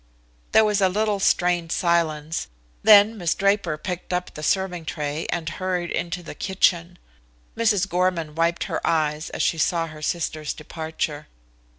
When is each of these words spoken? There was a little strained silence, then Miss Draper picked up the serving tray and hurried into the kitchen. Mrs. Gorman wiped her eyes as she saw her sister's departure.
There 0.51 0.65
was 0.65 0.81
a 0.81 0.89
little 0.89 1.19
strained 1.19 1.71
silence, 1.71 2.47
then 2.81 3.19
Miss 3.19 3.35
Draper 3.35 3.77
picked 3.77 4.11
up 4.11 4.33
the 4.33 4.41
serving 4.41 4.85
tray 4.85 5.27
and 5.27 5.47
hurried 5.47 5.91
into 5.91 6.23
the 6.23 6.33
kitchen. 6.33 6.97
Mrs. 7.55 7.87
Gorman 7.87 8.33
wiped 8.33 8.63
her 8.63 8.81
eyes 8.83 9.29
as 9.29 9.43
she 9.43 9.59
saw 9.59 9.85
her 9.85 10.01
sister's 10.01 10.55
departure. 10.55 11.27